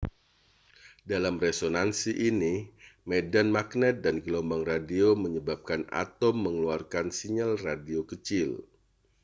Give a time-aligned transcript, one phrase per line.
[1.11, 2.55] dalam resonansi ini
[3.09, 8.49] medan magnet dan gelombang radio menyebabkan atom mengeluarkan sinyal radio kecil